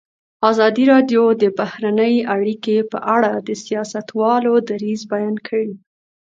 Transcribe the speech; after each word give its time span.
ازادي 0.49 0.83
راډیو 0.93 1.23
د 1.41 1.43
بهرنۍ 1.59 2.15
اړیکې 2.35 2.77
په 2.91 2.97
اړه 3.15 3.31
د 3.47 3.49
سیاستوالو 3.65 4.53
دریځ 4.69 5.01
بیان 5.11 5.35
کړی. 5.47 5.71